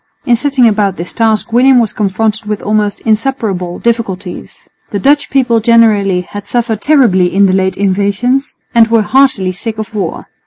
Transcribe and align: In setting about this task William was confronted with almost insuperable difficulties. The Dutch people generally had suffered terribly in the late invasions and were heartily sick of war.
In 0.25 0.35
setting 0.35 0.67
about 0.67 0.95
this 0.95 1.13
task 1.13 1.53
William 1.53 1.77
was 1.79 1.93
confronted 1.93 2.47
with 2.47 2.63
almost 2.63 3.01
insuperable 3.01 3.77
difficulties. 3.77 4.67
The 4.89 4.97
Dutch 4.97 5.29
people 5.29 5.59
generally 5.59 6.21
had 6.21 6.43
suffered 6.43 6.81
terribly 6.81 7.31
in 7.31 7.45
the 7.45 7.53
late 7.53 7.77
invasions 7.77 8.55
and 8.73 8.87
were 8.87 9.03
heartily 9.03 9.51
sick 9.51 9.77
of 9.77 9.93
war. 9.93 10.27